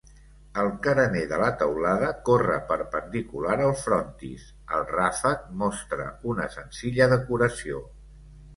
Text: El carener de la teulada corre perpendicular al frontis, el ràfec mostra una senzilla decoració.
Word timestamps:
El 0.61 0.69
carener 0.85 1.21
de 1.31 1.37
la 1.41 1.49
teulada 1.59 2.09
corre 2.29 2.55
perpendicular 2.71 3.59
al 3.67 3.75
frontis, 3.83 4.49
el 4.79 4.89
ràfec 4.95 5.47
mostra 5.63 6.11
una 6.35 6.51
senzilla 6.59 7.13
decoració. 7.17 7.87